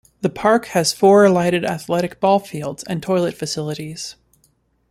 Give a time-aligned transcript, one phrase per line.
[0.21, 4.15] The park has four lighted athletic ball fields and toilet facilities.